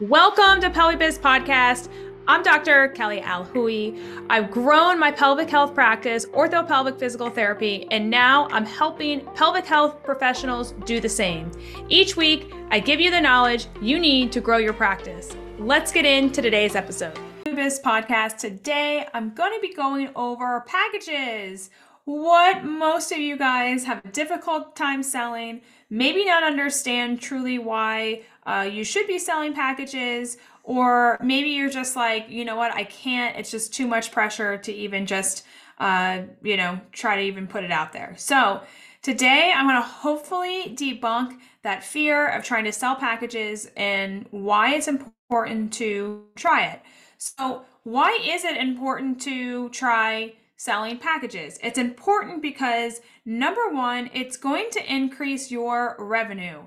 Welcome 0.00 0.60
to 0.62 0.70
PelviBiz 0.70 1.20
Podcast. 1.20 1.88
I'm 2.26 2.42
Dr. 2.42 2.88
Kelly 2.88 3.20
Alhooie. 3.20 4.26
I've 4.28 4.50
grown 4.50 4.98
my 4.98 5.12
pelvic 5.12 5.48
health 5.48 5.72
practice, 5.72 6.26
orthopelvic 6.26 6.98
physical 6.98 7.30
therapy, 7.30 7.86
and 7.92 8.10
now 8.10 8.48
I'm 8.50 8.66
helping 8.66 9.24
pelvic 9.36 9.64
health 9.64 10.02
professionals 10.02 10.72
do 10.84 10.98
the 10.98 11.08
same. 11.08 11.52
Each 11.88 12.16
week, 12.16 12.52
I 12.72 12.80
give 12.80 12.98
you 12.98 13.12
the 13.12 13.20
knowledge 13.20 13.68
you 13.80 14.00
need 14.00 14.32
to 14.32 14.40
grow 14.40 14.56
your 14.56 14.72
practice. 14.72 15.30
Let's 15.60 15.92
get 15.92 16.04
into 16.04 16.42
today's 16.42 16.74
episode. 16.74 17.16
This 17.44 17.78
podcast 17.78 18.38
today, 18.38 19.06
I'm 19.14 19.32
going 19.32 19.52
to 19.54 19.60
be 19.60 19.72
going 19.72 20.10
over 20.16 20.64
packages. 20.66 21.70
What 22.04 22.64
most 22.64 23.12
of 23.12 23.18
you 23.18 23.38
guys 23.38 23.84
have 23.84 24.04
a 24.04 24.08
difficult 24.08 24.76
time 24.76 25.02
selling, 25.04 25.62
maybe 25.94 26.24
not 26.24 26.42
understand 26.42 27.20
truly 27.20 27.56
why 27.56 28.22
uh, 28.46 28.68
you 28.70 28.82
should 28.82 29.06
be 29.06 29.18
selling 29.18 29.54
packages, 29.54 30.36
or 30.64 31.16
maybe 31.22 31.50
you're 31.50 31.70
just 31.70 31.94
like, 31.94 32.28
you 32.28 32.44
know 32.44 32.56
what, 32.56 32.74
I 32.74 32.82
can't, 32.84 33.36
it's 33.36 33.50
just 33.50 33.72
too 33.72 33.86
much 33.86 34.10
pressure 34.10 34.58
to 34.58 34.72
even 34.72 35.06
just, 35.06 35.46
uh, 35.78 36.22
you 36.42 36.56
know, 36.56 36.80
try 36.90 37.16
to 37.16 37.22
even 37.22 37.46
put 37.46 37.62
it 37.62 37.70
out 37.70 37.92
there. 37.92 38.14
So, 38.18 38.60
today 39.02 39.52
I'm 39.54 39.66
going 39.66 39.76
to 39.76 39.86
hopefully 39.86 40.74
debunk 40.76 41.38
that 41.62 41.84
fear 41.84 42.28
of 42.28 42.42
trying 42.42 42.64
to 42.64 42.72
sell 42.72 42.96
packages 42.96 43.70
and 43.76 44.26
why 44.32 44.74
it's 44.74 44.88
important 44.88 45.72
to 45.74 46.24
try 46.34 46.66
it. 46.66 46.80
So, 47.18 47.62
why 47.84 48.18
is 48.24 48.44
it 48.44 48.56
important 48.56 49.20
to 49.22 49.68
try 49.68 50.34
selling 50.64 50.96
packages? 50.98 51.58
It's 51.62 51.78
important 51.78 52.40
because 52.40 53.02
number 53.26 53.68
one, 53.70 54.08
it's 54.14 54.38
going 54.38 54.68
to 54.72 54.92
increase 54.92 55.50
your 55.50 55.94
revenue. 55.98 56.62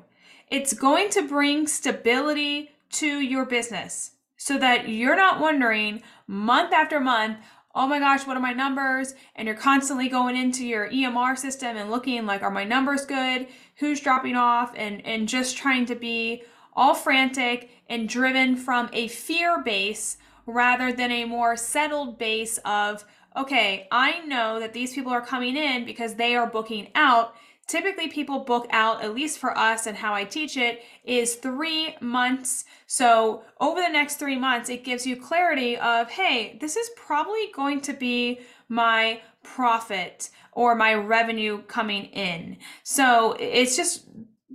It's 0.51 0.73
going 0.73 1.09
to 1.09 1.27
bring 1.27 1.65
stability 1.65 2.69
to 2.91 3.19
your 3.19 3.45
business 3.45 4.11
so 4.37 4.59
that 4.59 4.87
you're 4.87 5.15
not 5.15 5.39
wondering 5.39 6.03
month 6.27 6.73
after 6.73 6.99
month, 6.99 7.37
oh 7.73 7.87
my 7.87 7.97
gosh, 7.97 8.27
what 8.27 8.37
are 8.37 8.41
my 8.41 8.53
numbers? 8.53 9.15
And 9.35 9.47
you're 9.47 9.57
constantly 9.57 10.09
going 10.09 10.37
into 10.37 10.63
your 10.65 10.89
EMR 10.89 11.35
system 11.35 11.75
and 11.75 11.89
looking 11.89 12.27
like, 12.27 12.43
are 12.43 12.51
my 12.51 12.63
numbers 12.65 13.03
good? 13.03 13.47
Who's 13.77 13.99
dropping 13.99 14.35
off? 14.35 14.73
And, 14.75 15.03
and 15.07 15.27
just 15.27 15.57
trying 15.57 15.87
to 15.87 15.95
be 15.95 16.43
all 16.75 16.93
frantic 16.93 17.71
and 17.89 18.07
driven 18.07 18.57
from 18.57 18.91
a 18.93 19.07
fear 19.07 19.63
base 19.63 20.17
rather 20.45 20.93
than 20.93 21.11
a 21.11 21.25
more 21.25 21.57
settled 21.57 22.17
base 22.17 22.59
of, 22.63 23.03
okay, 23.37 23.87
I 23.91 24.19
know 24.25 24.59
that 24.59 24.73
these 24.73 24.93
people 24.93 25.11
are 25.11 25.21
coming 25.21 25.55
in 25.55 25.85
because 25.85 26.15
they 26.15 26.35
are 26.35 26.47
booking 26.47 26.89
out. 26.95 27.35
Typically 27.67 28.07
people 28.07 28.39
book 28.39 28.65
out 28.71 29.03
at 29.03 29.13
least 29.13 29.39
for 29.39 29.55
us 29.57 29.87
and 29.87 29.97
how 29.97 30.13
i 30.13 30.23
teach 30.23 30.55
it 30.55 30.83
is 31.03 31.35
three 31.35 31.95
months. 31.99 32.63
So 32.87 33.43
over 33.59 33.81
the 33.81 33.89
next 33.89 34.15
three 34.15 34.37
months 34.37 34.69
it 34.69 34.85
gives 34.85 35.05
you 35.05 35.17
clarity 35.17 35.77
of 35.77 36.09
hey 36.09 36.57
this 36.61 36.77
is 36.77 36.89
probably 36.95 37.51
going 37.53 37.81
to 37.81 37.93
be 37.93 38.39
my 38.69 39.21
profit 39.43 40.29
or 40.53 40.75
my 40.75 40.93
revenue 40.93 41.61
coming 41.63 42.05
in. 42.05 42.57
So 42.83 43.35
it's 43.37 43.75
just 43.75 44.05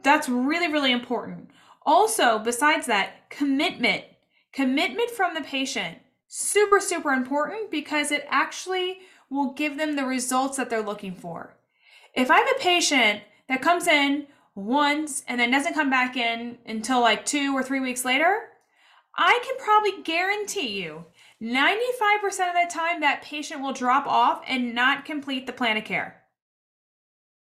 that's 0.03 0.29
really 0.29 0.73
really 0.73 0.93
important. 0.93 1.51
Also 1.85 2.39
besides 2.39 2.87
that 2.87 3.29
commitment. 3.31 4.05
Commitment 4.53 5.11
from 5.11 5.33
the 5.33 5.41
patient 5.41 5.99
super 6.35 6.81
super 6.81 7.13
important 7.13 7.71
because 7.71 8.11
it 8.11 8.27
actually 8.29 8.99
will 9.29 9.53
give 9.53 9.77
them 9.77 9.97
the 9.97 10.05
results 10.05 10.57
that 10.57 10.71
they're 10.71 10.83
looking 10.83 11.15
for 11.15 11.57
if 12.15 12.31
I 12.31 12.39
have 12.39 12.57
a 12.57 12.61
patient 12.61 13.23
that 13.49 13.63
comes 13.63 13.87
in 13.87 14.27
once 14.55 15.25
and 15.27 15.41
then 15.41 15.51
doesn't 15.51 15.75
come 15.75 15.91
back 15.91 16.17
in 16.17 16.59
until 16.67 17.01
like 17.01 17.25
two 17.25 17.57
or 17.57 17.63
three 17.63 17.81
weeks 17.81 18.05
later, 18.05 18.49
I 19.17 19.41
can 19.45 19.57
probably 19.59 20.03
guarantee 20.03 20.83
you 20.83 21.07
95% 21.43 22.25
of 22.25 22.33
the 22.33 22.71
time 22.71 23.01
that 23.01 23.23
patient 23.23 23.63
will 23.63 23.73
drop 23.73 24.07
off 24.07 24.43
and 24.47 24.75
not 24.75 25.05
complete 25.05 25.47
the 25.47 25.53
plan 25.53 25.77
of 25.77 25.85
care. 25.85 26.23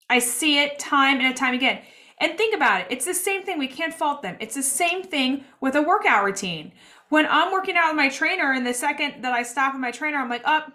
I 0.09 0.19
see 0.19 0.59
it 0.59 0.79
time 0.79 1.19
and 1.22 1.35
time 1.35 1.53
again. 1.53 1.81
And 2.19 2.38
think 2.38 2.55
about 2.55 2.81
it. 2.81 2.88
It's 2.89 3.05
the 3.05 3.13
same 3.13 3.43
thing. 3.43 3.59
We 3.59 3.67
can't 3.67 3.93
fault 3.93 4.22
them. 4.22 4.38
It's 4.39 4.55
the 4.55 4.63
same 4.63 5.03
thing 5.03 5.43
with 5.59 5.75
a 5.75 5.81
workout 5.81 6.23
routine. 6.23 6.72
When 7.13 7.28
I'm 7.28 7.51
working 7.51 7.78
out 7.78 7.90
with 7.90 7.97
my 7.97 8.09
trainer, 8.09 8.53
and 8.53 8.66
the 8.66 8.74
second 8.74 9.22
that 9.22 9.34
I 9.34 9.44
stop 9.44 9.75
with 9.75 9.81
my 9.81 9.91
trainer, 9.91 10.18
I'm 10.18 10.31
like, 10.31 10.41
up, 10.46 10.66
oh, 10.68 10.74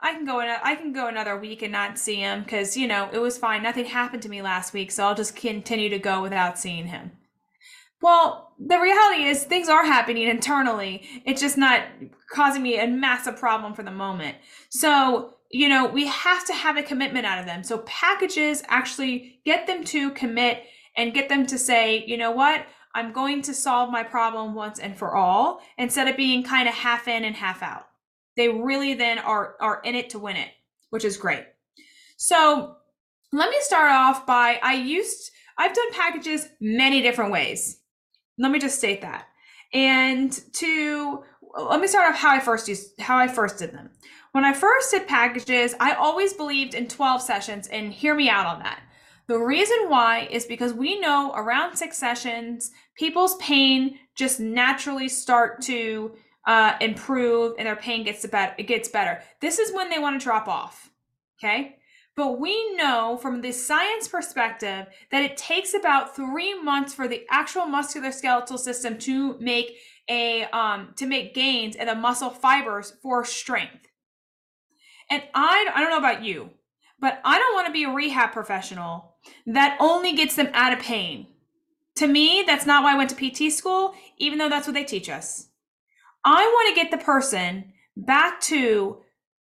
I 0.00 0.12
can 0.12 0.26
go 0.26 0.40
in. 0.40 0.48
A, 0.50 0.58
I 0.62 0.74
can 0.74 0.92
go 0.92 1.08
another 1.08 1.38
week 1.38 1.62
and 1.62 1.72
not 1.72 1.98
see 1.98 2.16
him 2.16 2.42
because 2.42 2.76
you 2.76 2.86
know 2.86 3.08
it 3.10 3.20
was 3.20 3.38
fine. 3.38 3.62
Nothing 3.62 3.86
happened 3.86 4.22
to 4.24 4.28
me 4.28 4.42
last 4.42 4.74
week, 4.74 4.92
so 4.92 5.06
I'll 5.06 5.14
just 5.14 5.34
continue 5.34 5.88
to 5.88 5.98
go 5.98 6.20
without 6.20 6.58
seeing 6.58 6.88
him. 6.88 7.12
Well, 8.02 8.52
the 8.58 8.78
reality 8.78 9.22
is 9.22 9.44
things 9.44 9.70
are 9.70 9.86
happening 9.86 10.28
internally. 10.28 11.08
It's 11.24 11.40
just 11.40 11.56
not 11.56 11.84
causing 12.30 12.62
me 12.62 12.78
a 12.78 12.86
massive 12.86 13.38
problem 13.38 13.72
for 13.72 13.82
the 13.82 13.90
moment. 13.90 14.36
So, 14.68 15.36
you 15.50 15.70
know, 15.70 15.86
we 15.86 16.06
have 16.06 16.44
to 16.48 16.52
have 16.52 16.76
a 16.76 16.82
commitment 16.82 17.24
out 17.24 17.38
of 17.38 17.46
them. 17.46 17.64
So, 17.64 17.78
packages 17.86 18.62
actually 18.68 19.40
get 19.46 19.66
them 19.66 19.84
to 19.84 20.10
commit 20.10 20.64
and 20.98 21.14
get 21.14 21.30
them 21.30 21.46
to 21.46 21.56
say, 21.56 22.04
you 22.06 22.18
know 22.18 22.30
what, 22.32 22.66
I'm 22.94 23.12
going 23.12 23.42
to 23.42 23.54
solve 23.54 23.90
my 23.90 24.02
problem 24.02 24.54
once 24.54 24.78
and 24.78 24.96
for 24.96 25.14
all 25.16 25.60
instead 25.78 26.08
of 26.08 26.16
being 26.16 26.42
kind 26.42 26.68
of 26.68 26.74
half 26.74 27.08
in 27.08 27.24
and 27.24 27.34
half 27.34 27.62
out. 27.62 27.88
They 28.36 28.48
really 28.48 28.94
then 28.94 29.18
are 29.18 29.56
are 29.60 29.80
in 29.84 29.94
it 29.94 30.10
to 30.10 30.18
win 30.18 30.36
it, 30.36 30.50
which 30.90 31.04
is 31.04 31.16
great. 31.16 31.44
So 32.16 32.76
let 33.32 33.50
me 33.50 33.56
start 33.60 33.90
off 33.90 34.26
by 34.26 34.58
I 34.62 34.74
used 34.74 35.30
I've 35.58 35.74
done 35.74 35.92
packages 35.92 36.48
many 36.60 37.02
different 37.02 37.32
ways. 37.32 37.78
Let 38.38 38.50
me 38.50 38.58
just 38.58 38.78
state 38.78 39.02
that. 39.02 39.26
And 39.72 40.32
to 40.54 41.24
let 41.54 41.80
me 41.80 41.86
start 41.86 42.12
off 42.12 42.20
how 42.20 42.30
I 42.30 42.40
first 42.40 42.68
used 42.68 43.00
how 43.00 43.18
I 43.18 43.28
first 43.28 43.58
did 43.58 43.72
them. 43.72 43.90
When 44.32 44.44
I 44.44 44.54
first 44.54 44.90
did 44.90 45.06
packages, 45.06 45.74
I 45.78 45.92
always 45.92 46.32
believed 46.32 46.74
in 46.74 46.88
12 46.88 47.20
sessions 47.20 47.68
and 47.68 47.92
hear 47.92 48.14
me 48.14 48.30
out 48.30 48.46
on 48.46 48.60
that. 48.60 48.80
The 49.28 49.38
reason 49.38 49.88
why 49.88 50.28
is 50.30 50.44
because 50.44 50.72
we 50.74 50.98
know 50.98 51.32
around 51.34 51.76
6 51.76 51.96
sessions 51.96 52.70
people's 52.96 53.36
pain 53.36 53.98
just 54.14 54.40
naturally 54.40 55.08
start 55.08 55.62
to 55.62 56.12
uh, 56.46 56.74
improve 56.80 57.54
and 57.58 57.66
their 57.66 57.76
pain 57.76 58.04
gets 58.04 58.26
better. 58.26 58.54
It 58.58 58.64
gets 58.64 58.88
better. 58.88 59.22
This 59.40 59.58
is 59.58 59.72
when 59.72 59.90
they 59.90 59.98
want 59.98 60.20
to 60.20 60.24
drop 60.24 60.48
off. 60.48 60.90
Okay. 61.38 61.76
But 62.14 62.40
we 62.40 62.74
know 62.76 63.18
from 63.22 63.40
the 63.40 63.52
science 63.52 64.06
perspective 64.06 64.86
that 65.10 65.22
it 65.22 65.36
takes 65.36 65.72
about 65.72 66.14
three 66.14 66.60
months 66.60 66.92
for 66.92 67.08
the 67.08 67.24
actual 67.30 67.62
musculoskeletal 67.62 68.58
system 68.58 68.98
to 68.98 69.38
make 69.38 69.78
a 70.08 70.44
um, 70.46 70.92
to 70.96 71.06
make 71.06 71.34
gains 71.34 71.74
in 71.74 71.86
the 71.86 71.94
muscle 71.94 72.28
fibers 72.28 72.92
for 73.02 73.24
strength. 73.24 73.88
And 75.10 75.22
I 75.34 75.70
I 75.74 75.80
don't 75.80 75.90
know 75.90 75.98
about 75.98 76.22
you, 76.22 76.50
but 77.02 77.20
I 77.24 77.38
don't 77.38 77.54
want 77.54 77.66
to 77.66 77.72
be 77.72 77.82
a 77.82 77.90
rehab 77.90 78.32
professional 78.32 79.16
that 79.44 79.76
only 79.80 80.14
gets 80.14 80.36
them 80.36 80.48
out 80.54 80.72
of 80.72 80.78
pain. 80.78 81.26
To 81.96 82.06
me, 82.06 82.44
that's 82.46 82.64
not 82.64 82.84
why 82.84 82.94
I 82.94 82.96
went 82.96 83.10
to 83.10 83.16
PT 83.16 83.52
school, 83.52 83.94
even 84.16 84.38
though 84.38 84.48
that's 84.48 84.68
what 84.68 84.74
they 84.74 84.84
teach 84.84 85.10
us. 85.10 85.48
I 86.24 86.46
want 86.46 86.68
to 86.68 86.80
get 86.80 86.92
the 86.92 87.04
person 87.04 87.72
back 87.96 88.40
to 88.42 88.98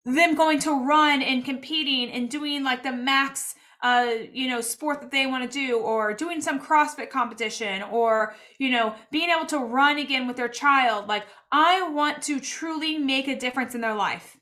them 0.05 0.35
going 0.35 0.59
to 0.59 0.85
run 0.85 1.23
and 1.23 1.43
competing 1.43 2.11
and 2.11 2.29
doing 2.29 2.63
like 2.63 2.83
the 2.83 2.93
max 2.93 3.55
uh 3.83 4.11
you 4.31 4.47
know 4.47 4.61
sport 4.61 5.01
that 5.01 5.11
they 5.11 5.27
want 5.27 5.43
to 5.43 5.59
do 5.59 5.77
or 5.77 6.13
doing 6.13 6.41
some 6.41 6.59
crossfit 6.59 7.09
competition 7.11 7.83
or 7.83 8.33
you 8.57 8.71
know 8.71 8.95
being 9.11 9.29
able 9.29 9.45
to 9.45 9.59
run 9.59 9.99
again 9.99 10.25
with 10.25 10.35
their 10.35 10.47
child 10.47 11.07
like 11.07 11.25
i 11.51 11.87
want 11.89 12.23
to 12.23 12.39
truly 12.39 12.97
make 12.97 13.27
a 13.27 13.37
difference 13.37 13.75
in 13.75 13.81
their 13.81 13.93
life 13.93 14.36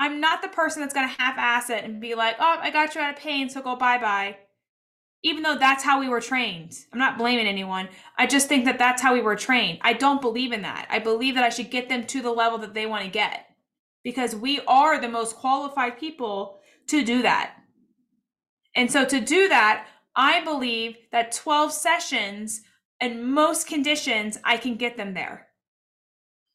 i'm 0.00 0.20
not 0.20 0.42
the 0.42 0.48
person 0.48 0.80
that's 0.80 0.94
going 0.94 1.08
to 1.08 1.22
half-ass 1.22 1.70
it 1.70 1.84
and 1.84 2.00
be 2.00 2.14
like 2.14 2.36
oh 2.38 2.56
i 2.60 2.70
got 2.70 2.94
you 2.94 3.00
out 3.00 3.14
of 3.14 3.20
pain 3.20 3.48
so 3.48 3.60
go 3.60 3.76
bye-bye 3.76 4.36
even 5.24 5.42
though 5.42 5.56
that's 5.56 5.82
how 5.82 5.98
we 5.98 6.08
were 6.08 6.20
trained. 6.20 6.74
I'm 6.92 6.98
not 6.98 7.16
blaming 7.16 7.46
anyone. 7.46 7.88
I 8.18 8.26
just 8.26 8.46
think 8.46 8.66
that 8.66 8.78
that's 8.78 9.00
how 9.00 9.14
we 9.14 9.22
were 9.22 9.34
trained. 9.34 9.78
I 9.80 9.94
don't 9.94 10.20
believe 10.20 10.52
in 10.52 10.62
that. 10.62 10.86
I 10.90 10.98
believe 10.98 11.34
that 11.34 11.44
I 11.44 11.48
should 11.48 11.70
get 11.70 11.88
them 11.88 12.06
to 12.08 12.20
the 12.20 12.30
level 12.30 12.58
that 12.58 12.74
they 12.74 12.84
want 12.84 13.04
to 13.04 13.10
get 13.10 13.46
because 14.04 14.36
we 14.36 14.60
are 14.68 15.00
the 15.00 15.08
most 15.08 15.36
qualified 15.36 15.98
people 15.98 16.60
to 16.88 17.02
do 17.02 17.22
that. 17.22 17.54
And 18.76 18.92
so 18.92 19.06
to 19.06 19.18
do 19.18 19.48
that, 19.48 19.86
I 20.14 20.44
believe 20.44 20.96
that 21.10 21.32
12 21.32 21.72
sessions 21.72 22.60
in 23.00 23.32
most 23.32 23.66
conditions, 23.66 24.38
I 24.44 24.58
can 24.58 24.76
get 24.76 24.98
them 24.98 25.14
there. 25.14 25.48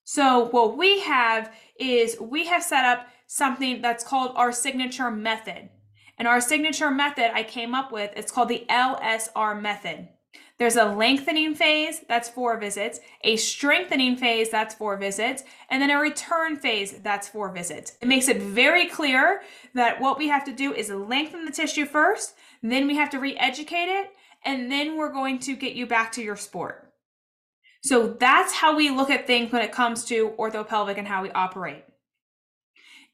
So 0.03 0.45
what 0.51 0.77
we 0.77 1.00
have 1.01 1.51
is 1.80 2.19
we 2.19 2.45
have 2.45 2.63
set 2.63 2.85
up 2.85 3.07
something 3.30 3.80
that's 3.80 4.04
called 4.04 4.31
our 4.36 4.52
signature 4.52 5.12
method. 5.12 5.70
And 6.18 6.28
our 6.28 6.42
signature 6.42 6.90
method 6.90 7.31
I 7.34 7.44
came 7.44 7.76
up 7.76 7.92
with, 7.92 8.12
it's 8.16 8.31
called 8.31 8.50
the 8.50 8.66
LSR 8.68 9.62
method. 9.62 10.10
There's 10.58 10.76
a 10.76 10.86
lengthening 10.86 11.54
phase, 11.54 12.02
that's 12.10 12.28
four 12.28 12.58
visits, 12.60 13.00
a 13.24 13.38
strengthening 13.38 14.18
phase, 14.18 14.50
that's 14.50 14.74
four 14.74 14.98
visits, 14.98 15.44
and 15.70 15.81
then 15.81 15.92
a 15.92 16.00
return 16.00 16.58
phase, 16.58 17.00
that's 17.04 17.30
four 17.30 17.54
visits. 17.54 17.94
It 18.02 18.08
makes 18.08 18.28
it 18.28 18.42
very 18.42 18.88
clear 18.88 19.42
that 19.76 20.02
what 20.02 20.18
we 20.18 20.28
have 20.28 20.44
to 20.46 20.52
do 20.52 20.74
is 20.74 20.90
lengthen 20.90 21.46
the 21.46 21.52
tissue 21.52 21.86
first, 21.86 22.34
then 22.64 22.88
we 22.88 22.96
have 22.96 23.12
to 23.12 23.20
re 23.20 23.38
educate 23.38 23.90
it, 23.90 24.10
and 24.44 24.72
then 24.72 24.98
we're 24.98 25.14
going 25.14 25.38
to 25.40 25.56
get 25.56 25.76
you 25.76 25.86
back 25.86 26.12
to 26.14 26.24
your 26.24 26.36
sport. 26.36 26.92
So 27.84 28.08
that's 28.08 28.54
how 28.54 28.76
we 28.76 28.90
look 28.90 29.12
at 29.12 29.28
things 29.28 29.52
when 29.52 29.62
it 29.62 29.72
comes 29.72 30.04
to 30.06 30.31
orthopelvic 30.31 30.98
and 30.98 31.08
how 31.08 31.22
we 31.22 31.31
operate. 31.31 31.86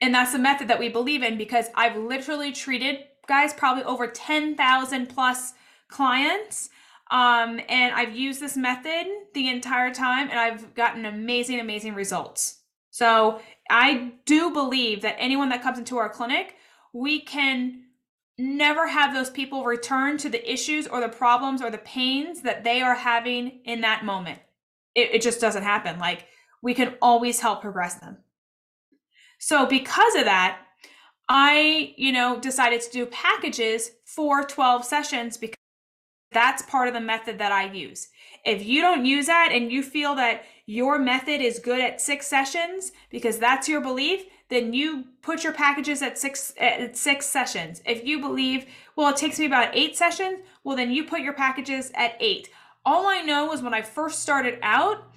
And 0.01 0.13
that's 0.13 0.31
the 0.31 0.39
method 0.39 0.67
that 0.67 0.79
we 0.79 0.89
believe 0.89 1.23
in 1.23 1.37
because 1.37 1.67
I've 1.75 1.95
literally 1.95 2.51
treated 2.51 2.99
guys 3.27 3.53
probably 3.53 3.83
over 3.83 4.07
10,000 4.07 5.07
plus 5.07 5.53
clients. 5.87 6.69
Um, 7.11 7.59
and 7.69 7.93
I've 7.93 8.15
used 8.15 8.41
this 8.41 8.57
method 8.57 9.05
the 9.33 9.47
entire 9.49 9.93
time 9.93 10.29
and 10.29 10.39
I've 10.39 10.73
gotten 10.73 11.05
amazing, 11.05 11.59
amazing 11.59 11.93
results. 11.93 12.61
So 12.89 13.41
I 13.69 14.13
do 14.25 14.51
believe 14.51 15.01
that 15.01 15.15
anyone 15.19 15.49
that 15.49 15.61
comes 15.61 15.77
into 15.77 15.97
our 15.97 16.09
clinic, 16.09 16.55
we 16.93 17.19
can 17.19 17.83
never 18.37 18.87
have 18.87 19.13
those 19.13 19.29
people 19.29 19.63
return 19.63 20.17
to 20.17 20.29
the 20.29 20.51
issues 20.51 20.87
or 20.87 20.99
the 20.99 21.09
problems 21.09 21.61
or 21.61 21.69
the 21.69 21.77
pains 21.77 22.41
that 22.41 22.63
they 22.63 22.81
are 22.81 22.95
having 22.95 23.61
in 23.65 23.81
that 23.81 24.03
moment. 24.03 24.39
It, 24.93 25.15
it 25.15 25.21
just 25.21 25.39
doesn't 25.39 25.63
happen. 25.63 25.99
Like 25.99 26.27
we 26.61 26.73
can 26.73 26.95
always 27.01 27.39
help 27.39 27.61
progress 27.61 27.95
them. 27.95 28.17
So 29.39 29.65
because 29.65 30.15
of 30.15 30.25
that, 30.25 30.59
I, 31.27 31.93
you 31.97 32.11
know, 32.11 32.39
decided 32.39 32.81
to 32.81 32.91
do 32.91 33.05
packages 33.07 33.91
for 34.05 34.43
12 34.43 34.85
sessions 34.85 35.37
because 35.37 35.55
that's 36.31 36.61
part 36.63 36.87
of 36.87 36.93
the 36.93 36.99
method 36.99 37.39
that 37.39 37.51
I 37.51 37.71
use. 37.71 38.09
If 38.45 38.65
you 38.65 38.81
don't 38.81 39.05
use 39.05 39.27
that 39.27 39.49
and 39.51 39.71
you 39.71 39.81
feel 39.81 40.15
that 40.15 40.43
your 40.65 40.99
method 40.99 41.41
is 41.41 41.59
good 41.59 41.79
at 41.79 42.01
six 42.01 42.27
sessions 42.27 42.91
because 43.09 43.39
that's 43.39 43.69
your 43.69 43.81
belief, 43.81 44.25
then 44.49 44.73
you 44.73 45.05
put 45.21 45.43
your 45.43 45.53
packages 45.53 46.01
at 46.01 46.17
six 46.17 46.53
at 46.59 46.95
six 46.95 47.25
sessions. 47.25 47.81
If 47.85 48.05
you 48.05 48.19
believe, 48.19 48.65
well, 48.95 49.09
it 49.09 49.17
takes 49.17 49.39
me 49.39 49.45
about 49.45 49.75
eight 49.75 49.95
sessions, 49.95 50.39
well, 50.63 50.75
then 50.75 50.91
you 50.91 51.05
put 51.05 51.21
your 51.21 51.33
packages 51.33 51.91
at 51.95 52.15
eight. 52.19 52.49
All 52.85 53.07
I 53.07 53.21
know 53.21 53.51
is 53.53 53.61
when 53.61 53.73
I 53.73 53.81
first 53.81 54.19
started 54.19 54.59
out, 54.61 55.07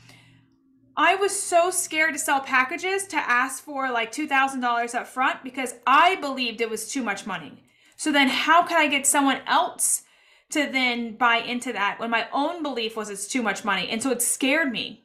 I 0.98 1.14
was 1.14 1.40
so 1.40 1.70
scared 1.70 2.14
to 2.14 2.18
sell 2.18 2.40
packages 2.40 3.06
to 3.06 3.16
ask 3.16 3.62
for 3.62 3.88
like 3.88 4.10
$2,000 4.10 4.94
up 4.96 5.06
front 5.06 5.44
because 5.44 5.76
I 5.86 6.16
believed 6.16 6.60
it 6.60 6.68
was 6.68 6.90
too 6.90 7.04
much 7.04 7.24
money. 7.24 7.62
So 7.96 8.10
then 8.10 8.26
how 8.26 8.66
can 8.66 8.78
I 8.78 8.88
get 8.88 9.06
someone 9.06 9.40
else 9.46 10.02
to 10.50 10.66
then 10.66 11.14
buy 11.14 11.36
into 11.36 11.72
that 11.72 12.00
when 12.00 12.10
my 12.10 12.26
own 12.32 12.64
belief 12.64 12.96
was 12.96 13.10
it's 13.10 13.28
too 13.28 13.44
much 13.44 13.64
money? 13.64 13.88
And 13.88 14.02
so 14.02 14.10
it 14.10 14.20
scared 14.20 14.72
me. 14.72 15.04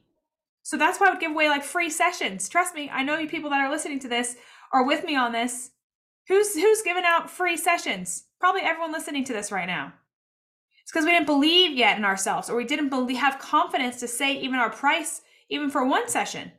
So 0.63 0.77
that's 0.77 0.99
why 0.99 1.07
I 1.07 1.09
would 1.11 1.19
give 1.19 1.31
away 1.31 1.47
like 1.47 1.63
free 1.63 1.91
sessions. 1.91 2.49
Trust 2.49 2.73
me, 2.73 2.89
I 2.91 3.03
know 3.03 3.19
you 3.19 3.29
people 3.29 3.51
that 3.51 3.61
are 3.61 3.69
listening 3.69 3.99
to 3.99 4.07
this 4.07 4.35
are 4.71 4.87
with 4.87 5.03
me 5.03 5.15
on 5.15 5.31
this. 5.31 5.71
Who's 6.27 6.55
who's 6.55 6.81
giving 6.81 7.03
out 7.05 7.29
free 7.29 7.57
sessions? 7.57 8.23
Probably 8.39 8.61
everyone 8.61 8.93
listening 8.93 9.25
to 9.25 9.33
this 9.33 9.51
right 9.51 9.67
now. 9.67 9.93
It's 10.81 10.91
because 10.91 11.05
we 11.05 11.11
didn't 11.11 11.27
believe 11.27 11.77
yet 11.77 11.97
in 11.97 12.05
ourselves 12.05 12.49
or 12.49 12.55
we 12.55 12.65
didn't 12.65 12.89
believe 12.89 13.17
have 13.17 13.37
confidence 13.37 13.99
to 13.99 14.07
say 14.07 14.33
even 14.39 14.55
our 14.55 14.71
price 14.71 15.21
even 15.49 15.69
for 15.69 15.85
one 15.85 16.09
session. 16.09 16.51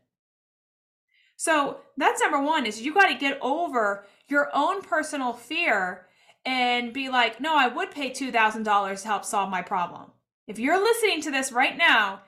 So 1.36 1.78
that's 1.96 2.20
number 2.20 2.40
one 2.40 2.66
is 2.66 2.80
you 2.80 2.94
got 2.94 3.08
to 3.08 3.14
get 3.14 3.38
over 3.42 4.06
your 4.28 4.50
own 4.54 4.82
personal 4.82 5.32
fear 5.32 6.06
and 6.44 6.92
be 6.92 7.08
like, 7.08 7.40
no, 7.40 7.56
I 7.56 7.68
would 7.68 7.90
pay 7.90 8.10
$2,000 8.10 9.02
to 9.02 9.06
help 9.06 9.24
solve 9.24 9.50
my 9.50 9.62
problem. 9.62 10.10
If 10.46 10.58
you're 10.58 10.82
listening 10.82 11.22
to 11.22 11.30
this 11.30 11.52
right 11.52 11.76
now 11.76 12.20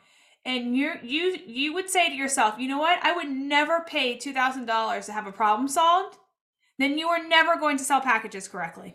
and 0.45 0.77
you're, 0.77 0.99
you, 1.03 1.39
you 1.47 1.75
would 1.75 1.91
say 1.91 2.09
to 2.09 2.15
yourself, 2.15 2.59
you 2.59 2.69
know 2.69 2.79
what? 2.79 2.99
I 3.03 3.13
would 3.13 3.29
never 3.29 3.81
pay 3.81 4.17
$2,000 4.17 5.07
to 5.07 5.13
have 5.13 5.27
a 5.27 5.33
problem 5.33 5.69
solved. 5.69 6.17
Then 6.79 6.99
you 6.99 7.09
are 7.09 7.27
never 7.27 7.57
going 7.57 7.79
to 7.79 7.85
sell 7.85 8.01
packages 8.01 8.49
correctly. 8.49 8.95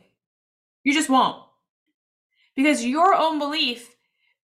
You 0.84 0.94
just 0.94 1.10
won't. 1.10 1.42
Because 2.56 2.86
your 2.86 3.14
own 3.16 3.40
belief, 3.40 3.96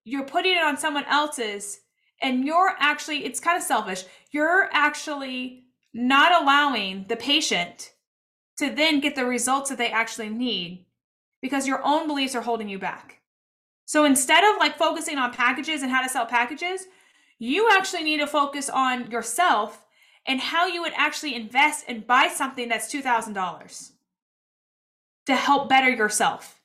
you're 0.04 0.25
putting 0.25 0.54
it 0.54 0.64
on 0.64 0.78
someone 0.78 1.06
else's 1.06 1.80
and 2.22 2.46
you're 2.46 2.74
actually 2.80 3.25
it's 3.25 3.40
kind 3.40 3.58
of 3.58 3.64
selfish. 3.64 4.04
You're 4.31 4.69
actually 4.72 5.64
not 5.94 6.42
allowing 6.42 7.06
the 7.08 7.16
patient 7.16 7.94
to 8.60 8.69
then 8.69 9.00
get 9.00 9.16
the 9.16 9.25
results 9.25 9.69
that 9.69 9.78
they 9.78 9.90
actually 9.90 10.30
need 10.30 10.86
because 11.42 11.68
your 11.68 11.81
own 11.84 12.08
beliefs 12.08 12.36
are 12.36 12.42
holding 12.42 12.69
you 12.69 12.80
back. 12.80 13.22
So 13.86 14.04
instead 14.04 14.44
of 14.44 14.58
like 14.58 14.78
focusing 14.78 15.18
on 15.18 15.31
packages 15.31 15.81
and 15.81 15.92
how 15.92 16.02
to 16.02 16.10
sell 16.10 16.25
packages 16.25 16.88
you 17.40 17.69
actually 17.72 18.04
need 18.04 18.18
to 18.18 18.28
focus 18.28 18.69
on 18.69 19.12
yourself 19.12 19.86
and 20.25 20.40
how 20.40 20.68
you 20.68 20.81
would 20.81 20.94
actually 20.96 21.36
invest 21.36 21.86
and 21.88 22.08
buy 22.08 22.28
something 22.28 22.68
that's 22.68 22.92
$2000 22.92 23.92
to 25.28 25.36
help 25.36 25.69
better 25.69 25.90
yourself. 25.90 26.62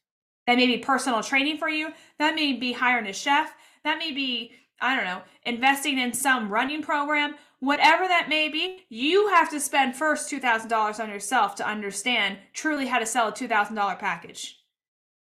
That 0.47 0.57
may 0.57 0.67
be 0.67 0.79
personal 0.79 1.23
training 1.23 1.59
for 1.59 1.69
you 1.69 1.93
that 2.19 2.35
may 2.35 2.55
be 2.55 2.73
hiring 2.73 3.07
a 3.07 3.13
chef 3.13 3.53
that 3.85 3.99
may 3.99 4.13
be 4.13 4.53
I 4.83 4.97
don't 4.97 5.05
know, 5.05 5.23
investing 5.45 5.99
in 5.99 6.13
some 6.13 6.51
running 6.51 6.83
program, 6.83 7.37
whatever 7.61 8.09
that 8.09 8.29
may 8.29 8.49
be, 8.49 8.81
you 8.89 9.29
have 9.29 9.49
to 9.51 9.61
spend 9.61 9.95
first 9.95 10.31
$2,000 10.31 11.01
on 11.01 11.09
yourself 11.09 11.55
to 11.55 11.67
understand 11.67 12.39
truly 12.53 12.89
how 12.89 12.99
to 12.99 13.07
sell 13.07 13.29
a 13.29 13.33
$2,000 13.33 13.99
package. 14.01 14.59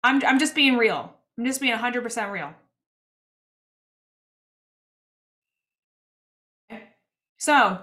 I'm, 0.04 0.24
I'm 0.24 0.38
just 0.38 0.54
being 0.54 0.78
real. 0.78 1.16
I'm 1.38 1.46
just 1.46 1.60
being 1.60 1.76
100% 1.76 2.32
real. 2.32 2.54
So, 7.40 7.80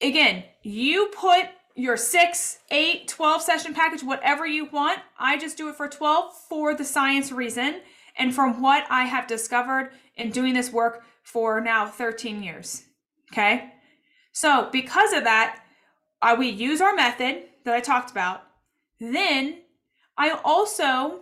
again, 0.00 0.44
you 0.62 1.10
put 1.14 1.46
your 1.74 1.98
six, 1.98 2.60
eight, 2.70 3.08
12 3.08 3.42
session 3.42 3.74
package, 3.74 4.02
whatever 4.02 4.46
you 4.46 4.64
want. 4.64 5.00
I 5.18 5.36
just 5.36 5.58
do 5.58 5.68
it 5.68 5.76
for 5.76 5.88
12 5.88 6.32
for 6.48 6.74
the 6.74 6.84
science 6.84 7.30
reason 7.30 7.82
and 8.16 8.34
from 8.34 8.60
what 8.60 8.86
I 8.90 9.04
have 9.04 9.26
discovered 9.26 9.90
in 10.16 10.30
doing 10.30 10.54
this 10.54 10.72
work 10.72 11.02
for 11.22 11.60
now 11.60 11.86
13 11.86 12.42
years. 12.42 12.84
Okay. 13.32 13.72
So, 14.32 14.68
because 14.70 15.12
of 15.12 15.24
that, 15.24 15.62
uh, 16.22 16.36
we 16.38 16.48
use 16.48 16.80
our 16.80 16.94
method 16.94 17.44
that 17.64 17.74
I 17.74 17.80
talked 17.80 18.10
about. 18.10 18.42
Then 19.00 19.58
I 20.16 20.38
also 20.44 21.20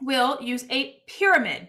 will 0.00 0.38
use 0.40 0.64
a 0.70 1.00
pyramid. 1.06 1.68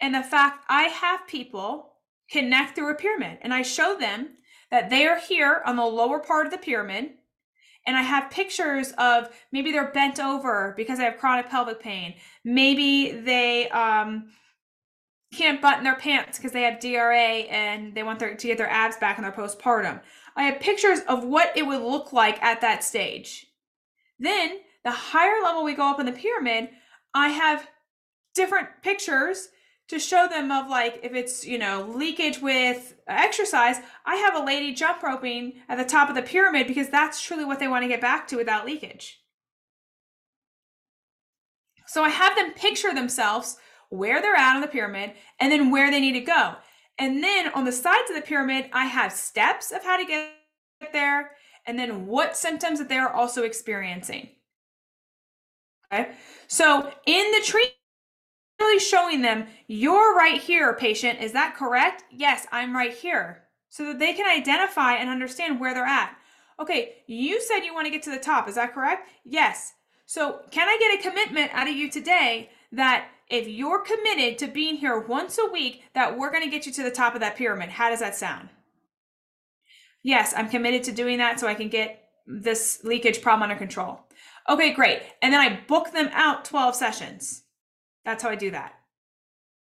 And 0.00 0.14
the 0.14 0.22
fact 0.22 0.64
I 0.68 0.84
have 0.84 1.26
people 1.26 1.94
connect 2.30 2.74
through 2.74 2.90
a 2.90 2.94
pyramid 2.94 3.38
and 3.42 3.54
I 3.54 3.62
show 3.62 3.96
them 3.96 4.30
that 4.70 4.90
they 4.90 5.06
are 5.06 5.18
here 5.18 5.62
on 5.64 5.76
the 5.76 5.84
lower 5.84 6.18
part 6.18 6.46
of 6.46 6.52
the 6.52 6.58
pyramid 6.58 7.10
and 7.86 7.96
I 7.96 8.02
have 8.02 8.30
pictures 8.30 8.92
of 8.98 9.28
maybe 9.52 9.72
they're 9.72 9.90
bent 9.92 10.18
over 10.18 10.74
because 10.76 10.98
they 10.98 11.04
have 11.04 11.18
chronic 11.18 11.48
pelvic 11.48 11.80
pain. 11.80 12.14
Maybe 12.44 13.12
they 13.12 13.68
um, 13.70 14.30
can't 15.32 15.62
button 15.62 15.84
their 15.84 15.96
pants 15.96 16.38
because 16.38 16.52
they 16.52 16.62
have 16.62 16.80
DRA 16.80 17.46
and 17.48 17.94
they 17.94 18.02
want 18.02 18.18
their, 18.18 18.34
to 18.34 18.46
get 18.46 18.58
their 18.58 18.70
abs 18.70 18.96
back 18.96 19.18
in 19.18 19.22
their 19.22 19.32
postpartum. 19.32 20.00
I 20.34 20.44
have 20.44 20.60
pictures 20.60 21.00
of 21.08 21.24
what 21.24 21.56
it 21.56 21.66
would 21.66 21.80
look 21.80 22.12
like 22.12 22.42
at 22.42 22.60
that 22.60 22.82
stage. 22.84 23.46
Then, 24.18 24.58
the 24.84 24.90
higher 24.90 25.42
level 25.42 25.64
we 25.64 25.74
go 25.74 25.90
up 25.90 26.00
in 26.00 26.06
the 26.06 26.12
pyramid, 26.12 26.70
I 27.14 27.28
have 27.28 27.68
different 28.34 28.68
pictures 28.82 29.48
to 29.88 29.98
show 29.98 30.26
them 30.28 30.50
of 30.50 30.68
like 30.68 31.00
if 31.02 31.12
it's 31.14 31.46
you 31.46 31.58
know 31.58 31.86
leakage 31.94 32.40
with 32.40 32.94
exercise 33.06 33.76
i 34.04 34.16
have 34.16 34.34
a 34.34 34.44
lady 34.44 34.72
jump 34.72 35.02
roping 35.02 35.54
at 35.68 35.78
the 35.78 35.84
top 35.84 36.08
of 36.08 36.14
the 36.14 36.22
pyramid 36.22 36.66
because 36.66 36.88
that's 36.88 37.20
truly 37.20 37.44
what 37.44 37.58
they 37.58 37.68
want 37.68 37.82
to 37.82 37.88
get 37.88 38.00
back 38.00 38.26
to 38.28 38.36
without 38.36 38.66
leakage. 38.66 39.20
So 41.86 42.02
i 42.02 42.08
have 42.08 42.36
them 42.36 42.52
picture 42.52 42.92
themselves 42.92 43.56
where 43.90 44.20
they're 44.20 44.34
at 44.34 44.56
on 44.56 44.60
the 44.60 44.66
pyramid 44.66 45.12
and 45.38 45.52
then 45.52 45.70
where 45.70 45.90
they 45.90 46.00
need 46.00 46.14
to 46.14 46.20
go. 46.20 46.56
And 46.98 47.22
then 47.22 47.52
on 47.52 47.64
the 47.64 47.72
sides 47.72 48.10
of 48.10 48.16
the 48.16 48.22
pyramid 48.22 48.68
i 48.72 48.86
have 48.86 49.12
steps 49.12 49.70
of 49.70 49.84
how 49.84 49.96
to 49.96 50.04
get 50.04 50.32
there 50.92 51.32
and 51.66 51.78
then 51.78 52.06
what 52.06 52.36
symptoms 52.36 52.78
that 52.78 52.88
they're 52.88 53.12
also 53.12 53.42
experiencing. 53.42 54.30
Okay? 55.92 56.10
So 56.48 56.92
in 57.06 57.30
the 57.32 57.42
treatment 57.44 57.75
really 58.58 58.78
showing 58.78 59.22
them, 59.22 59.46
you're 59.66 60.16
right 60.16 60.40
here, 60.40 60.74
patient. 60.74 61.20
Is 61.20 61.32
that 61.32 61.56
correct? 61.56 62.04
Yes, 62.10 62.46
I'm 62.52 62.74
right 62.74 62.92
here. 62.92 63.42
So 63.68 63.84
that 63.86 63.98
they 63.98 64.12
can 64.12 64.26
identify 64.26 64.94
and 64.94 65.10
understand 65.10 65.60
where 65.60 65.74
they're 65.74 65.84
at. 65.84 66.16
Okay, 66.58 67.02
you 67.06 67.40
said 67.40 67.60
you 67.60 67.74
want 67.74 67.86
to 67.86 67.90
get 67.90 68.02
to 68.04 68.10
the 68.10 68.18
top. 68.18 68.48
Is 68.48 68.54
that 68.54 68.72
correct? 68.72 69.08
Yes. 69.24 69.74
So, 70.06 70.40
can 70.50 70.68
I 70.68 70.78
get 70.78 71.00
a 71.00 71.10
commitment 71.10 71.50
out 71.52 71.68
of 71.68 71.74
you 71.74 71.90
today 71.90 72.50
that 72.72 73.08
if 73.28 73.48
you're 73.48 73.82
committed 73.82 74.38
to 74.38 74.46
being 74.46 74.76
here 74.76 74.98
once 74.98 75.36
a 75.36 75.50
week, 75.50 75.82
that 75.94 76.16
we're 76.16 76.30
going 76.30 76.44
to 76.44 76.50
get 76.50 76.64
you 76.64 76.72
to 76.72 76.82
the 76.82 76.90
top 76.90 77.14
of 77.14 77.20
that 77.20 77.36
pyramid? 77.36 77.70
How 77.70 77.90
does 77.90 78.00
that 78.00 78.14
sound? 78.14 78.48
Yes, 80.02 80.32
I'm 80.36 80.48
committed 80.48 80.84
to 80.84 80.92
doing 80.92 81.18
that 81.18 81.40
so 81.40 81.48
I 81.48 81.54
can 81.54 81.68
get 81.68 82.04
this 82.26 82.84
leakage 82.84 83.20
problem 83.20 83.50
under 83.50 83.56
control. 83.56 84.00
Okay, 84.48 84.72
great. 84.72 85.02
And 85.20 85.32
then 85.32 85.40
I 85.40 85.60
book 85.66 85.92
them 85.92 86.08
out 86.12 86.44
12 86.44 86.76
sessions. 86.76 87.42
That's 88.06 88.22
how 88.22 88.30
I 88.30 88.36
do 88.36 88.52
that. 88.52 88.72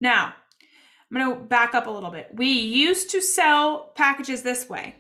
Now, 0.02 0.34
I'm 1.12 1.18
going 1.18 1.36
to 1.38 1.44
back 1.44 1.76
up 1.76 1.86
a 1.86 1.92
little 1.92 2.10
bit. 2.10 2.30
We 2.34 2.48
used 2.48 3.12
to 3.12 3.22
sell 3.22 3.92
packages 3.96 4.42
this 4.42 4.68
way. 4.68 4.96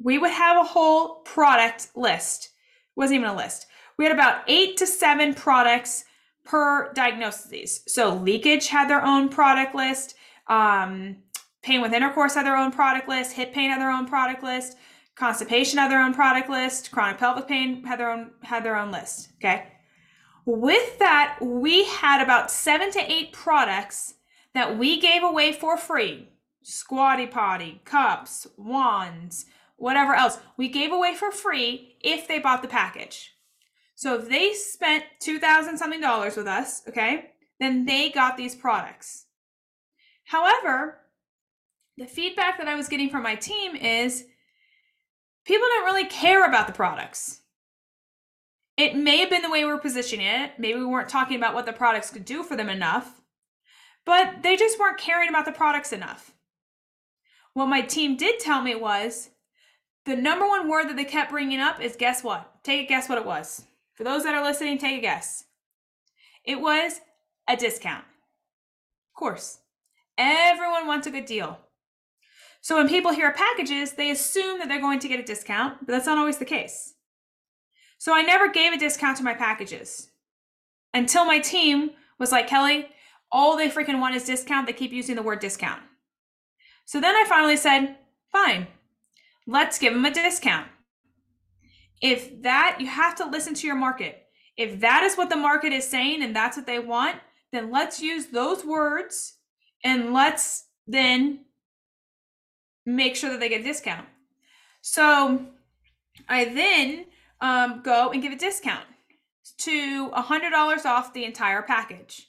We 0.00 0.16
would 0.16 0.30
have 0.30 0.56
a 0.56 0.68
whole 0.68 1.16
product 1.22 1.88
list. 1.96 2.44
It 2.46 3.00
wasn't 3.00 3.16
even 3.16 3.28
a 3.28 3.36
list. 3.36 3.66
We 3.98 4.04
had 4.04 4.14
about 4.14 4.44
eight 4.46 4.76
to 4.76 4.86
seven 4.86 5.34
products 5.34 6.04
per 6.44 6.92
diagnosis. 6.92 7.82
So 7.88 8.14
leakage 8.14 8.68
had 8.68 8.88
their 8.88 9.04
own 9.04 9.28
product 9.28 9.74
list. 9.74 10.14
Um, 10.46 11.16
pain 11.62 11.82
with 11.82 11.92
intercourse 11.92 12.34
had 12.34 12.46
their 12.46 12.56
own 12.56 12.70
product 12.70 13.08
list, 13.08 13.32
hip 13.32 13.52
pain 13.52 13.70
had 13.70 13.80
their 13.80 13.90
own 13.90 14.06
product 14.06 14.42
list, 14.42 14.76
constipation 15.16 15.78
had 15.78 15.90
their 15.90 16.00
own 16.00 16.14
product 16.14 16.48
list, 16.48 16.90
chronic 16.90 17.18
pelvic 17.18 17.48
pain 17.48 17.84
had 17.84 17.98
their 17.98 18.10
own 18.10 18.30
had 18.42 18.64
their 18.64 18.76
own 18.76 18.90
list. 18.90 19.30
Okay. 19.36 19.66
With 20.50 20.98
that, 20.98 21.36
we 21.42 21.84
had 21.84 22.22
about 22.22 22.50
seven 22.50 22.90
to 22.92 23.12
eight 23.12 23.34
products 23.34 24.14
that 24.54 24.78
we 24.78 24.98
gave 24.98 25.22
away 25.22 25.52
for 25.52 25.76
free. 25.76 26.30
Squatty 26.62 27.26
potty, 27.26 27.82
cups, 27.84 28.46
wands, 28.56 29.44
whatever 29.76 30.14
else. 30.14 30.38
We 30.56 30.68
gave 30.68 30.90
away 30.90 31.14
for 31.14 31.30
free 31.30 31.98
if 32.00 32.26
they 32.26 32.38
bought 32.38 32.62
the 32.62 32.68
package. 32.68 33.34
So 33.94 34.14
if 34.14 34.30
they 34.30 34.54
spent 34.54 35.04
2000 35.20 35.76
something 35.76 36.00
dollars 36.00 36.34
with 36.34 36.46
us, 36.46 36.80
okay, 36.88 37.32
then 37.60 37.84
they 37.84 38.08
got 38.08 38.38
these 38.38 38.54
products. 38.54 39.26
However, 40.24 41.00
the 41.98 42.06
feedback 42.06 42.56
that 42.56 42.68
I 42.68 42.74
was 42.74 42.88
getting 42.88 43.10
from 43.10 43.22
my 43.22 43.34
team 43.34 43.76
is 43.76 44.24
people 45.44 45.68
don't 45.68 45.84
really 45.84 46.06
care 46.06 46.46
about 46.46 46.68
the 46.68 46.72
products. 46.72 47.42
It 48.78 48.94
may 48.94 49.16
have 49.18 49.28
been 49.28 49.42
the 49.42 49.50
way 49.50 49.64
we 49.64 49.70
were 49.70 49.78
positioning 49.78 50.28
it. 50.28 50.52
Maybe 50.56 50.78
we 50.78 50.86
weren't 50.86 51.08
talking 51.08 51.36
about 51.36 51.52
what 51.52 51.66
the 51.66 51.72
products 51.72 52.10
could 52.10 52.24
do 52.24 52.44
for 52.44 52.54
them 52.54 52.68
enough, 52.68 53.20
but 54.06 54.44
they 54.44 54.56
just 54.56 54.78
weren't 54.78 54.98
caring 54.98 55.28
about 55.28 55.46
the 55.46 55.52
products 55.52 55.92
enough. 55.92 56.32
What 57.54 57.66
my 57.66 57.80
team 57.80 58.16
did 58.16 58.38
tell 58.38 58.62
me 58.62 58.76
was 58.76 59.30
the 60.06 60.14
number 60.14 60.46
one 60.46 60.68
word 60.68 60.88
that 60.88 60.94
they 60.94 61.04
kept 61.04 61.32
bringing 61.32 61.58
up 61.58 61.80
is 61.80 61.96
guess 61.96 62.22
what? 62.22 62.62
Take 62.62 62.84
a 62.84 62.88
guess 62.88 63.08
what 63.08 63.18
it 63.18 63.26
was. 63.26 63.64
For 63.94 64.04
those 64.04 64.22
that 64.22 64.34
are 64.34 64.44
listening, 64.44 64.78
take 64.78 64.98
a 64.98 65.02
guess. 65.02 65.46
It 66.44 66.60
was 66.60 67.00
a 67.48 67.56
discount. 67.56 68.04
Of 68.04 69.18
course, 69.18 69.58
everyone 70.16 70.86
wants 70.86 71.08
a 71.08 71.10
good 71.10 71.26
deal. 71.26 71.58
So 72.60 72.76
when 72.76 72.88
people 72.88 73.12
hear 73.12 73.32
packages, 73.32 73.94
they 73.94 74.12
assume 74.12 74.60
that 74.60 74.68
they're 74.68 74.80
going 74.80 75.00
to 75.00 75.08
get 75.08 75.18
a 75.18 75.24
discount, 75.24 75.78
but 75.84 75.88
that's 75.88 76.06
not 76.06 76.18
always 76.18 76.38
the 76.38 76.44
case. 76.44 76.94
So 77.98 78.14
I 78.14 78.22
never 78.22 78.48
gave 78.48 78.72
a 78.72 78.78
discount 78.78 79.16
to 79.18 79.24
my 79.24 79.34
packages 79.34 80.08
until 80.94 81.24
my 81.24 81.40
team 81.40 81.90
was 82.18 82.32
like, 82.32 82.46
Kelly, 82.46 82.88
all 83.30 83.56
they 83.56 83.68
freaking 83.68 84.00
want 84.00 84.14
is 84.14 84.24
discount. 84.24 84.66
They 84.66 84.72
keep 84.72 84.92
using 84.92 85.16
the 85.16 85.22
word 85.22 85.40
discount. 85.40 85.82
So 86.86 87.00
then 87.00 87.14
I 87.14 87.24
finally 87.28 87.56
said, 87.56 87.96
fine, 88.32 88.68
let's 89.46 89.78
give 89.78 89.92
them 89.92 90.04
a 90.04 90.10
discount. 90.10 90.68
If 92.00 92.42
that, 92.42 92.76
you 92.80 92.86
have 92.86 93.16
to 93.16 93.26
listen 93.26 93.54
to 93.54 93.66
your 93.66 93.76
market. 93.76 94.24
If 94.56 94.80
that 94.80 95.02
is 95.02 95.16
what 95.16 95.28
the 95.28 95.36
market 95.36 95.72
is 95.72 95.86
saying 95.86 96.22
and 96.22 96.34
that's 96.34 96.56
what 96.56 96.66
they 96.66 96.78
want, 96.78 97.16
then 97.52 97.70
let's 97.70 98.00
use 98.00 98.26
those 98.26 98.64
words 98.64 99.34
and 99.84 100.12
let's 100.12 100.66
then 100.86 101.44
make 102.86 103.16
sure 103.16 103.30
that 103.30 103.40
they 103.40 103.48
get 103.48 103.60
a 103.60 103.64
discount. 103.64 104.06
So 104.80 105.46
I 106.28 106.46
then 106.46 107.06
um, 107.40 107.80
go 107.82 108.10
and 108.10 108.22
give 108.22 108.32
a 108.32 108.36
discount 108.36 108.84
to 109.58 110.10
$100 110.10 110.84
off 110.84 111.12
the 111.12 111.24
entire 111.24 111.62
package. 111.62 112.28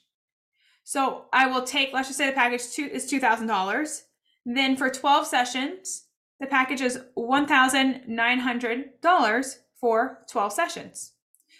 So 0.84 1.26
I 1.32 1.46
will 1.46 1.62
take, 1.62 1.92
let's 1.92 2.08
just 2.08 2.18
say 2.18 2.26
the 2.26 2.32
package 2.32 2.72
two, 2.72 2.84
is 2.84 3.10
$2,000. 3.10 4.02
Then 4.46 4.76
for 4.76 4.90
12 4.90 5.26
sessions, 5.26 6.06
the 6.40 6.46
package 6.46 6.80
is 6.80 6.98
$1,900 7.16 9.54
for 9.78 10.24
12 10.30 10.52
sessions. 10.52 11.12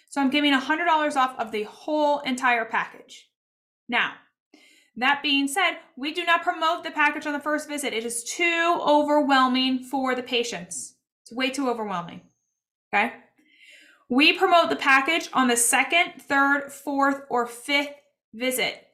So 0.09 0.19
I'm 0.19 0.29
giving 0.29 0.53
$100 0.53 1.15
off 1.15 1.39
of 1.39 1.51
the 1.51 1.63
whole 1.63 2.19
entire 2.19 2.65
package. 2.65 3.29
Now, 3.87 4.13
that 4.97 5.23
being 5.23 5.47
said, 5.47 5.77
we 5.95 6.13
do 6.13 6.25
not 6.25 6.43
promote 6.43 6.83
the 6.83 6.91
package 6.91 7.25
on 7.25 7.33
the 7.33 7.39
first 7.39 7.69
visit. 7.69 7.93
It 7.93 8.05
is 8.05 8.23
too 8.23 8.79
overwhelming 8.85 9.83
for 9.83 10.15
the 10.15 10.23
patients. 10.23 10.95
It's 11.23 11.31
way 11.31 11.49
too 11.49 11.69
overwhelming. 11.69 12.21
Okay. 12.93 13.13
We 14.11 14.33
promote 14.33 14.69
the 14.69 14.75
package 14.75 15.29
on 15.31 15.47
the 15.47 15.55
second, 15.55 16.21
third, 16.21 16.73
fourth, 16.73 17.21
or 17.29 17.47
fifth 17.47 17.93
visit. 18.33 18.87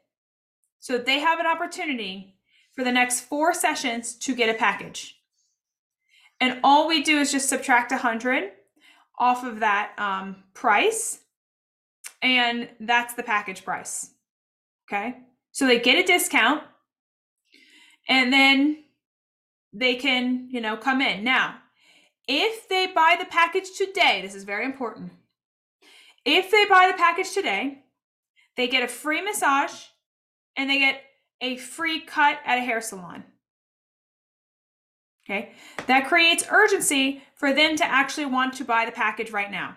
So 0.80 1.00
they 1.00 1.18
have 1.22 1.40
an 1.40 1.48
opportunity 1.48 2.36
for 2.76 2.84
the 2.84 2.92
next 2.92 3.22
four 3.22 3.52
sessions 3.52 4.14
to 4.18 4.36
get 4.36 4.48
a 4.48 4.60
package. 4.60 5.20
And 6.40 6.60
all 6.64 6.88
we 6.88 7.02
do 7.02 7.18
is 7.18 7.32
just 7.32 7.50
subtract 7.50 7.90
100 7.90 8.52
off 9.18 9.44
of 9.44 9.62
that 9.62 9.94
um, 9.98 10.44
price, 10.54 11.22
and 12.22 12.70
that's 12.80 13.16
the 13.16 13.24
package 13.24 13.66
price. 13.66 14.12
Okay. 14.88 15.16
So 15.52 15.66
they 15.66 15.80
get 15.80 15.98
a 15.98 16.06
discount 16.06 16.62
and 18.08 18.32
then 18.32 18.84
they 19.74 19.96
can, 19.96 20.48
you 20.52 20.62
know, 20.62 20.78
come 20.78 21.02
in. 21.02 21.24
Now, 21.24 21.56
if 22.28 22.68
they 22.68 22.88
buy 22.88 23.16
the 23.18 23.26
package 23.26 23.72
today, 23.78 24.22
this 24.22 24.36
is 24.36 24.44
very 24.44 24.66
important. 24.66 25.12
If 26.26 26.52
they 26.52 26.66
buy 26.66 26.90
the 26.92 26.98
package 26.98 27.34
today, 27.34 27.84
they 28.58 28.68
get 28.68 28.84
a 28.84 28.88
free 28.88 29.22
massage 29.22 29.86
and 30.56 30.70
they 30.70 30.80
get 30.80 31.02
a 31.42 31.58
free 31.58 32.02
cut 32.02 32.40
at 32.46 32.58
a 32.58 32.62
hair 32.62 32.82
salon. 32.82 33.24
Okay, 35.26 35.52
that 35.88 36.08
creates 36.08 36.46
urgency 36.50 37.22
for 37.36 37.54
them 37.54 37.76
to 37.76 37.86
actually 37.86 38.26
want 38.26 38.54
to 38.56 38.66
buy 38.66 38.86
the 38.86 38.92
package 38.92 39.32
right 39.32 39.52
now. 39.52 39.76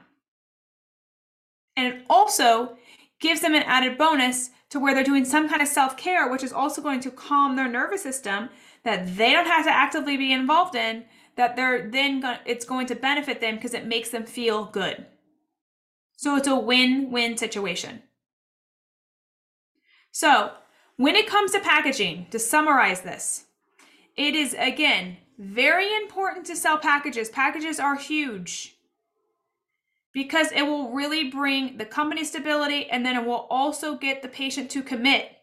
And 1.77 1.95
it 1.95 2.05
also 2.09 2.77
gives 3.21 3.41
them 3.41 3.55
an 3.55 3.65
added 3.65 3.99
bonus 3.99 4.51
to 4.71 4.79
where 4.79 4.95
they're 4.95 5.05
doing 5.05 5.25
some 5.25 5.49
kind 5.49 5.61
of 5.61 5.69
self 5.69 5.97
care, 5.97 6.31
which 6.31 6.45
is 6.45 6.53
also 6.53 6.81
going 6.81 7.01
to 7.01 7.11
calm 7.11 7.57
their 7.57 7.69
nervous 7.69 8.03
system 8.03 8.49
that 8.85 9.17
they 9.17 9.33
don't 9.33 9.47
have 9.47 9.65
to 9.65 9.71
actively 9.71 10.17
be 10.17 10.33
involved 10.33 10.75
in. 10.75 11.05
That 11.41 11.57
they're 11.57 11.91
then 11.91 12.21
going, 12.21 12.37
it's 12.45 12.67
going 12.67 12.87
to 12.89 12.95
benefit 12.95 13.41
them 13.41 13.55
because 13.55 13.73
it 13.73 13.87
makes 13.87 14.11
them 14.11 14.27
feel 14.27 14.67
good. 14.67 15.07
So 16.19 16.37
it's 16.37 16.47
a 16.47 16.55
win 16.55 17.11
win 17.11 17.39
situation. 17.39 18.03
So 20.13 20.51
when 20.99 21.17
it 21.17 21.27
comes 21.27 21.53
to 21.53 21.61
packaging, 21.61 22.27
to 22.31 22.39
summarize 22.39 23.01
this, 23.01 23.47
it 24.19 24.35
is 24.35 24.55
again 24.59 25.17
very 25.39 25.91
important 25.95 26.45
to 26.45 26.57
sell 26.57 26.77
packages. 26.77 27.31
Packages 27.31 27.81
are 27.81 27.97
huge 27.97 28.77
because 30.13 30.53
it 30.53 30.67
will 30.67 30.93
really 30.93 31.31
bring 31.31 31.79
the 31.79 31.87
company 31.87 32.23
stability 32.23 32.85
and 32.91 33.07
then 33.07 33.17
it 33.17 33.25
will 33.25 33.47
also 33.49 33.97
get 33.97 34.21
the 34.21 34.29
patient 34.29 34.71
to 34.73 34.83
commit. 34.83 35.39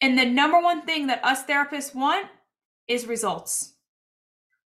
And 0.00 0.18
the 0.18 0.24
number 0.24 0.58
one 0.58 0.86
thing 0.86 1.08
that 1.08 1.22
us 1.22 1.44
therapists 1.44 1.94
want 1.94 2.28
is 2.88 3.06
results. 3.06 3.74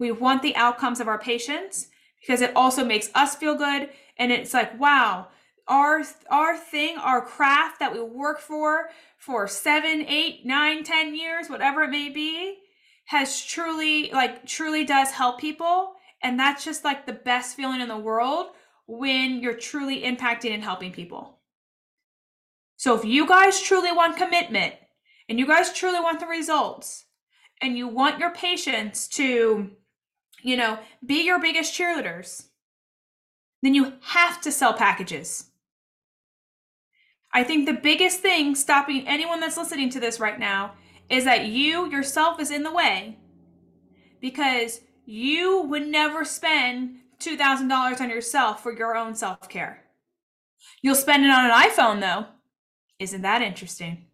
We 0.04 0.12
want 0.12 0.42
the 0.42 0.56
outcomes 0.56 1.00
of 1.00 1.08
our 1.08 1.20
patients 1.20 1.88
because 2.22 2.42
it 2.42 2.56
also 2.56 2.86
makes 2.86 3.10
us 3.16 3.36
feel 3.36 3.56
good 3.56 3.90
and 4.18 4.32
it's 4.32 4.54
like 4.54 4.80
wow 4.80 5.28
our 5.68 6.04
our 6.30 6.58
thing 6.58 6.98
our 6.98 7.22
craft 7.22 7.80
that 7.80 7.94
we 7.94 8.02
work 8.02 8.40
for 8.40 8.90
for 9.18 9.48
seven 9.48 10.06
eight 10.08 10.46
nine 10.46 10.84
ten 10.84 11.16
years 11.16 11.50
whatever 11.50 11.84
it 11.84 11.90
may 11.90 12.10
be 12.10 12.58
has 13.06 13.44
truly 13.44 14.12
like 14.12 14.46
truly 14.46 14.84
does 14.86 15.12
help 15.12 15.40
people 15.40 15.94
and 16.24 16.40
that's 16.40 16.64
just 16.64 16.86
like 16.86 17.06
the 17.06 17.14
best 17.14 17.56
feeling 17.56 17.82
in 17.82 17.90
the 17.90 17.98
world 17.98 18.48
when 18.88 19.42
you're 19.42 19.54
truly 19.54 20.02
impacting 20.02 20.54
and 20.54 20.64
helping 20.64 20.92
people. 20.92 21.40
So 22.78 22.96
if 22.96 23.06
you 23.06 23.28
guys 23.28 23.62
truly 23.62 23.92
want 23.92 24.18
commitment 24.18 24.76
and 25.30 25.38
you 25.38 25.46
guys 25.46 25.74
truly 25.74 26.00
want 26.00 26.20
the 26.20 26.26
results 26.26 27.06
and 27.62 27.78
you 27.78 27.88
want 27.88 28.20
your 28.20 28.32
patients 28.32 29.08
to, 29.10 29.72
you 30.44 30.56
know, 30.58 30.78
be 31.06 31.26
your 31.26 31.40
biggest 31.40 31.74
cheerleaders, 31.74 32.48
then 33.62 33.74
you 33.74 33.94
have 34.02 34.42
to 34.42 34.52
sell 34.52 34.74
packages. 34.74 35.46
I 37.34 37.44
think 37.44 37.66
the 37.66 37.74
biggest 37.74 38.20
thing 38.20 38.54
stopping 38.54 39.08
anyone 39.08 39.40
that's 39.40 39.58
listening 39.58 39.90
to 39.92 40.00
this 40.00 40.20
right 40.20 40.38
now 40.38 40.74
is 41.10 41.26
that 41.26 41.48
you 41.48 41.90
yourself 41.90 42.40
is 42.40 42.52
in 42.52 42.64
the 42.64 42.72
way 42.74 43.18
because 44.22 44.82
you 45.06 45.62
would 45.64 45.88
never 45.88 46.24
spend 46.24 47.00
$2,000 47.20 48.02
on 48.02 48.10
yourself 48.10 48.62
for 48.62 48.76
your 48.76 48.96
own 48.96 49.16
self 49.16 49.50
care. 49.50 49.84
You'll 50.82 50.96
spend 50.96 51.26
it 51.26 51.30
on 51.30 51.46
an 51.46 51.52
iPhone, 51.52 52.00
though. 52.00 52.28
Isn't 53.00 53.22
that 53.22 53.42
interesting? 53.42 54.06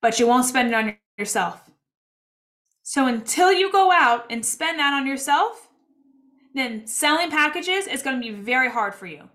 But 0.00 0.18
you 0.18 0.26
won't 0.26 0.46
spend 0.46 0.68
it 0.68 0.74
on 0.74 0.96
yourself. 1.16 1.60
So 2.82 3.06
until 3.06 3.52
you 3.52 3.70
go 3.70 3.92
out 3.92 4.26
and 4.30 4.44
spend 4.44 4.78
that 4.78 4.92
on 4.92 5.06
yourself, 5.06 5.68
then 6.54 6.86
selling 6.86 7.30
packages 7.30 7.86
is 7.86 8.02
going 8.02 8.20
to 8.20 8.22
be 8.22 8.34
very 8.34 8.70
hard 8.70 8.94
for 8.94 9.06
you. 9.06 9.28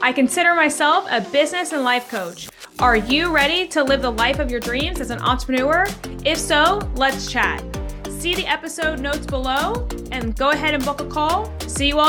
I 0.00 0.12
consider 0.12 0.54
myself 0.54 1.06
a 1.10 1.20
business 1.20 1.72
and 1.72 1.82
life 1.82 2.08
coach. 2.08 2.48
Are 2.78 2.96
you 2.96 3.34
ready 3.34 3.66
to 3.68 3.82
live 3.82 4.02
the 4.02 4.12
life 4.12 4.38
of 4.38 4.50
your 4.50 4.60
dreams 4.60 5.00
as 5.00 5.10
an 5.10 5.20
entrepreneur? 5.20 5.86
If 6.24 6.38
so, 6.38 6.78
let's 6.94 7.30
chat 7.30 7.62
see 8.18 8.34
the 8.34 8.46
episode 8.46 8.98
notes 8.98 9.26
below 9.26 9.86
and 10.10 10.34
go 10.36 10.50
ahead 10.50 10.74
and 10.74 10.84
book 10.84 11.00
a 11.00 11.06
call. 11.06 11.52
See 11.68 11.88
you 11.88 12.00
all. 12.00 12.06